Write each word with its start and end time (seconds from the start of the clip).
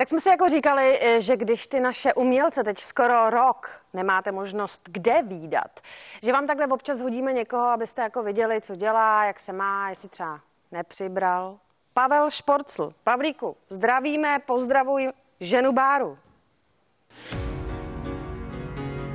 Tak 0.00 0.08
jsme 0.08 0.20
si 0.20 0.28
jako 0.28 0.48
říkali, 0.48 0.98
eh, 1.00 1.20
že 1.20 1.36
když 1.36 1.66
ty 1.66 1.80
naše 1.80 2.14
umělce 2.14 2.64
teď 2.64 2.78
skoro 2.78 3.30
rok 3.30 3.82
nemáte 3.92 4.32
možnost 4.32 4.82
kde 4.88 5.22
výdat, 5.22 5.80
že 6.22 6.32
vám 6.32 6.46
takhle 6.46 6.66
občas 6.66 7.00
hodíme 7.00 7.32
někoho, 7.32 7.62
abyste 7.62 8.02
jako 8.02 8.22
viděli, 8.22 8.60
co 8.60 8.76
dělá, 8.76 9.24
jak 9.24 9.40
se 9.40 9.52
má, 9.52 9.88
jestli 9.90 10.08
třeba 10.08 10.40
nepřibral. 10.72 11.58
Pavel 11.94 12.30
Šporcl. 12.30 12.92
Pavlíku, 13.04 13.56
zdravíme, 13.68 14.38
pozdravuj 14.38 15.12
ženu 15.40 15.72
Báru. 15.72 16.18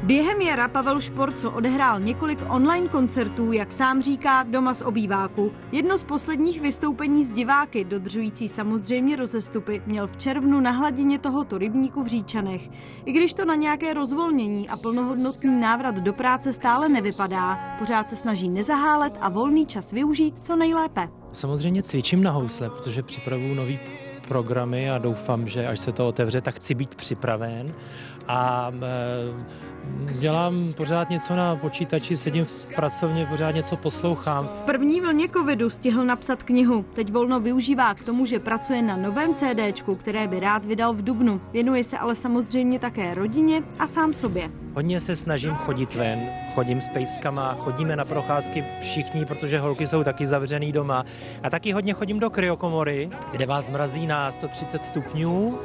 Během 0.06 0.42
jara 0.42 0.68
Pavel 0.68 1.02
Šporcl 1.02 1.52
odehrál 1.56 2.00
několik 2.00 2.40
online 2.50 2.88
koncertů, 2.88 3.52
jak 3.52 3.72
sám 3.72 4.02
říká, 4.02 4.44
doma 4.44 4.74
z 4.74 4.82
obýváku. 4.82 5.52
Jedno 5.72 5.98
z 5.98 6.04
posledních 6.04 6.62
vystoupení 6.62 7.26
z 7.26 7.30
diváky, 7.30 7.84
dodržující 7.84 8.48
samozřejmě 8.48 9.16
rozestupy, 9.16 9.82
měl 9.86 10.08
v 10.08 10.18
červnu 10.18 10.60
na 10.60 10.72
hladině 10.72 11.20
tohoto 11.20 11.58
rybníku 11.58 12.04
v 12.04 12.08
Říčanech. 12.08 12.70
I 13.06 13.12
když 13.12 13.34
to 13.34 13.46
na 13.46 13.56
nějaké 13.56 13.94
rozvolnění 13.94 14.70
a 14.70 14.78
plnohodnotný 14.78 15.60
návrat 15.60 15.96
do 15.96 16.14
práce 16.14 16.54
stále 16.54 16.90
nevypadá, 16.90 17.60
pořád 17.80 18.10
se 18.10 18.16
snaží 18.16 18.50
nezahálet 18.50 19.18
a 19.22 19.30
volný 19.30 19.66
čas 19.66 19.92
využít 19.92 20.40
co 20.40 20.56
nejlépe. 20.56 21.10
Samozřejmě 21.32 21.84
cvičím 21.84 22.24
na 22.24 22.32
housle, 22.32 22.70
protože 22.70 23.04
připravuju 23.04 23.56
nový 23.56 23.80
programy 24.28 24.92
a 24.92 24.98
doufám, 24.98 25.48
že 25.48 25.68
až 25.68 25.80
se 25.80 25.92
to 25.92 26.08
otevře, 26.08 26.42
tak 26.42 26.56
chci 26.56 26.74
být 26.74 26.96
připraven. 26.96 27.74
A 28.28 28.72
e, 28.82 30.14
dělám 30.20 30.74
pořád 30.74 31.10
něco 31.10 31.36
na 31.36 31.56
počítači, 31.56 32.18
sedím 32.18 32.46
v 32.46 32.76
pracovně, 32.76 33.26
pořád 33.26 33.52
něco 33.52 33.78
poslouchám. 33.78 34.48
V 34.48 34.52
první 34.52 35.02
vlně 35.02 35.30
covidu 35.30 35.70
stihl 35.70 36.06
napsat 36.06 36.44
knihu. 36.44 36.86
Teď 36.94 37.12
volno 37.12 37.40
využívá 37.40 37.94
k 37.94 38.04
tomu, 38.04 38.26
že 38.26 38.40
pracuje 38.40 38.82
na 38.82 38.98
novém 38.98 39.36
CDčku, 39.36 39.96
které 39.96 40.28
by 40.28 40.40
rád 40.40 40.66
vydal 40.66 40.94
v 40.94 41.04
Dubnu. 41.04 41.42
Věnuje 41.52 41.84
se 41.84 41.98
ale 41.98 42.16
samozřejmě 42.16 42.80
také 42.80 43.14
rodině 43.14 43.64
a 43.80 43.88
sám 43.88 44.14
sobě. 44.14 44.65
Hodně 44.76 45.00
se 45.00 45.16
snažím 45.16 45.56
chodit 45.56 45.96
ven, 45.96 46.30
chodím 46.56 46.82
s 46.82 46.88
pejskama, 46.88 47.56
chodíme 47.60 47.96
na 47.96 48.06
procházky 48.06 48.66
všichni, 48.82 49.26
protože 49.26 49.60
holky 49.60 49.88
jsou 49.88 50.04
taky 50.04 50.28
zavřený 50.28 50.72
doma. 50.72 51.06
A 51.44 51.50
taky 51.50 51.72
hodně 51.72 51.94
chodím 51.94 52.20
do 52.20 52.30
kryokomory, 52.30 53.10
kde 53.32 53.46
vás 53.46 53.70
mrazí 53.70 54.08
na 54.08 54.32
130 54.32 54.84
stupňů 54.84 55.60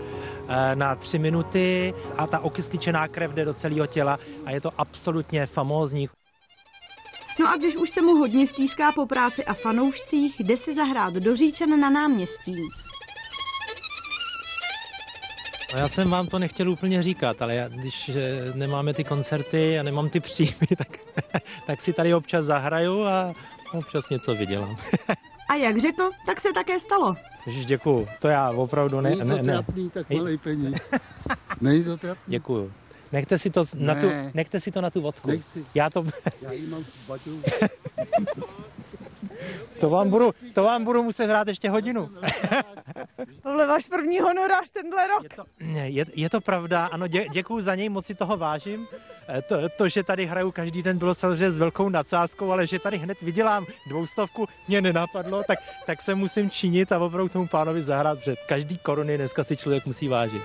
eh, 0.49 0.77
na 0.77 0.95
tři 0.95 1.19
minuty 1.19 1.95
a 2.17 2.27
ta 2.27 2.39
okysličená 2.39 3.09
krev 3.09 3.33
jde 3.33 3.45
do 3.45 3.55
celého 3.55 3.87
těla 3.87 4.19
a 4.47 4.51
je 4.51 4.61
to 4.61 4.71
absolutně 4.79 5.47
famózní. 5.47 6.09
No 7.41 7.49
a 7.49 7.57
když 7.57 7.77
už 7.77 7.91
se 7.91 8.03
mu 8.03 8.17
hodně 8.17 8.47
stýská 8.47 8.93
po 8.93 9.07
práci 9.07 9.45
a 9.45 9.55
fanoušcích, 9.55 10.41
jde 10.41 10.57
si 10.57 10.75
zahrát 10.75 11.15
do 11.15 11.37
Říčan 11.37 11.81
na 11.81 11.91
náměstí. 11.91 12.57
No 15.75 15.79
já 15.81 15.89
jsem 15.89 16.11
vám 16.11 16.27
to 16.27 16.39
nechtěl 16.39 16.71
úplně 16.71 17.03
říkat, 17.03 17.43
ale 17.43 17.55
já, 17.55 17.69
když 17.69 18.11
nemáme 18.55 18.95
ty 18.95 19.05
koncerty 19.05 19.79
a 19.79 19.83
nemám 19.83 20.09
ty 20.09 20.21
příjmy, 20.21 20.67
tak, 20.79 20.99
tak 21.67 21.81
si 21.81 21.93
tady 21.93 22.15
občas 22.15 22.45
zahraju 22.45 23.05
a 23.05 23.35
občas 23.73 24.09
něco 24.11 24.35
vydělám. 24.35 24.77
A 25.49 25.55
jak 25.55 25.79
řekl, 25.79 26.11
tak 26.27 26.41
se 26.41 26.53
také 26.53 26.81
stalo. 26.81 27.15
Ježiš, 27.47 27.67
děkuju. 27.67 28.09
To 28.21 28.29
já 28.29 28.51
opravdu 28.51 29.01
ne... 29.01 29.11
Není 29.11 29.21
to 29.21 29.27
ne, 29.27 29.43
ne. 29.43 29.53
trapný, 29.53 29.91
tak 29.91 30.11
malý 30.11 30.39
peníz. 30.39 30.79
Není 31.61 31.85
to 31.85 31.97
trapný. 31.97 32.31
Děkuju. 32.33 32.73
Nechte 33.13 33.39
si, 33.39 33.51
to 33.51 33.65
na 33.75 33.95
tu, 33.95 34.09
Ne. 34.09 34.31
nechte 34.35 34.61
si 34.61 34.71
to 34.71 34.81
na 34.81 34.91
tu 34.91 35.01
vodku. 35.01 35.29
Nechci. 35.29 35.65
Já 35.75 35.91
to, 35.91 36.07
Já 36.43 36.53
jí 36.53 36.67
mám. 36.67 36.85
to, 39.81 39.91
vám 39.91 40.11
budu, 40.11 40.35
to 40.55 40.63
vám 40.63 40.85
budu 40.85 41.03
muset 41.03 41.27
hrát 41.27 41.49
ještě 41.49 41.71
hodinu. 41.71 42.11
Tohle 43.43 43.67
váš 43.67 43.87
první 43.89 44.21
honorář 44.21 44.71
tenhle 44.71 45.07
rok. 45.07 45.23
Je 45.23 45.29
to, 45.37 45.45
je, 45.85 46.05
je 46.15 46.31
to 46.31 46.41
pravda, 46.41 46.87
ano, 46.87 47.07
dě, 47.07 47.27
děkuju 47.33 47.61
za 47.61 47.75
něj, 47.75 47.89
moc 47.89 48.07
si 48.07 48.15
toho 48.15 48.37
vážím. 48.37 48.89
Eh, 49.29 49.43
To, 49.43 49.57
to, 49.69 49.89
že 49.89 50.03
tady 50.03 50.27
hraju 50.27 50.51
každý 50.51 50.83
den, 50.83 50.99
bylo 50.99 51.15
samozřejmě 51.15 51.53
s 51.53 51.57
velkou 51.57 51.89
nadsázkou, 51.89 52.53
ale 52.53 52.67
že 52.67 52.79
tady 52.79 52.97
hned 52.97 53.23
vydělám 53.23 53.67
dvoustovku, 53.89 54.47
mě 54.69 54.81
nenapadlo, 54.81 55.43
tak, 55.47 55.59
tak 55.87 56.03
se 56.03 56.15
musím 56.15 56.51
činit 56.51 56.93
a 56.93 56.99
opravdu 56.99 57.29
tomu 57.29 57.47
pánovi 57.49 57.83
zahrát, 57.83 58.19
protože 58.19 58.37
každý 58.49 58.79
koruny 58.79 59.17
dneska 59.17 59.45
si 59.45 59.57
člověk 59.57 59.87
musí 59.87 60.09
vážit. 60.09 60.43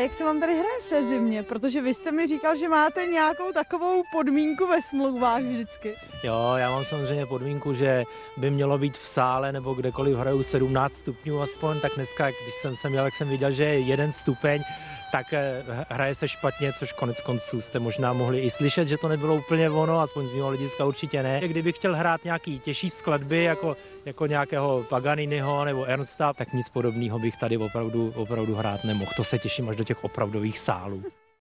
Jak 0.00 0.14
se 0.14 0.24
vám 0.24 0.40
tady 0.40 0.52
hraje 0.52 0.80
v 0.86 0.88
té 0.88 1.04
zimě? 1.04 1.42
Protože 1.42 1.82
vy 1.82 1.94
jste 1.94 2.12
mi 2.12 2.26
říkal, 2.26 2.56
že 2.56 2.68
máte 2.68 3.06
nějakou 3.06 3.52
takovou 3.52 4.02
podmínku 4.12 4.66
ve 4.66 4.82
smlouvách 4.82 5.42
vždycky. 5.42 5.96
Jo, 6.22 6.52
já 6.56 6.70
mám 6.70 6.84
samozřejmě 6.84 7.26
podmínku, 7.26 7.74
že 7.74 8.04
by 8.36 8.50
mělo 8.50 8.78
být 8.78 8.98
v 8.98 9.08
sále 9.08 9.52
nebo 9.52 9.74
kdekoliv 9.74 10.16
hraju 10.16 10.42
17 10.42 10.94
stupňů 10.94 11.40
aspoň, 11.40 11.80
tak 11.80 11.92
dneska, 11.94 12.26
když 12.26 12.54
jsem 12.54 12.76
sem 12.76 12.94
jel, 12.94 13.04
jak 13.04 13.14
jsem 13.14 13.28
viděl, 13.28 13.52
že 13.52 13.64
je 13.64 13.80
jeden 13.80 14.12
stupeň, 14.12 14.62
tak 15.12 15.32
eh, 15.32 15.64
hraje 15.88 16.14
se 16.14 16.28
špatně, 16.28 16.72
což 16.72 16.92
konec 16.92 17.20
konců 17.20 17.60
jste 17.60 17.78
možná 17.78 18.12
mohli 18.12 18.40
i 18.40 18.50
slyšet, 18.50 18.88
že 18.88 18.98
to 18.98 19.08
nebylo 19.08 19.34
úplně 19.34 19.70
ono, 19.70 20.00
aspoň 20.00 20.26
z 20.26 20.32
mého 20.32 20.48
hlediska 20.48 20.84
určitě 20.84 21.22
ne. 21.22 21.40
Kdybych 21.48 21.76
chtěl 21.76 21.96
hrát 21.96 22.24
nějaký 22.24 22.58
těžší 22.58 22.90
skladby, 22.90 23.44
jako, 23.44 23.76
jako 24.04 24.26
nějakého 24.26 24.84
Paganiniho 24.88 25.64
nebo 25.64 25.84
Ernsta, 25.84 26.32
tak 26.32 26.52
nic 26.52 26.68
podobného 26.68 27.18
bych 27.18 27.36
tady 27.36 27.56
opravdu, 27.56 28.12
opravdu 28.16 28.54
hrát 28.54 28.84
nemohl. 28.84 29.10
To 29.16 29.24
se 29.24 29.38
těším 29.38 29.68
až 29.68 29.76
do 29.76 29.84
těch 29.84 30.04
opravdových 30.04 30.58
sálů. 30.58 31.02